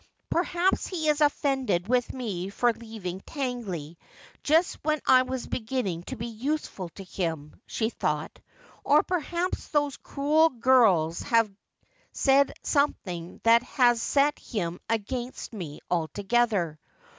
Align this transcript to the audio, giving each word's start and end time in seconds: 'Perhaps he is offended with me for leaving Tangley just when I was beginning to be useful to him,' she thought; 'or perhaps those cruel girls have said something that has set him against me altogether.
'Perhaps 0.31 0.87
he 0.87 1.09
is 1.09 1.21
offended 1.21 1.87
with 1.87 2.11
me 2.11 2.49
for 2.49 2.73
leaving 2.73 3.19
Tangley 3.19 3.99
just 4.41 4.83
when 4.83 4.99
I 5.05 5.21
was 5.21 5.45
beginning 5.45 6.01
to 6.05 6.15
be 6.15 6.25
useful 6.25 6.89
to 6.95 7.03
him,' 7.03 7.61
she 7.67 7.91
thought; 7.91 8.39
'or 8.83 9.03
perhaps 9.03 9.67
those 9.67 9.97
cruel 9.97 10.49
girls 10.49 11.19
have 11.21 11.53
said 12.13 12.51
something 12.63 13.41
that 13.43 13.61
has 13.61 14.01
set 14.01 14.39
him 14.39 14.79
against 14.89 15.53
me 15.53 15.81
altogether. 15.87 16.79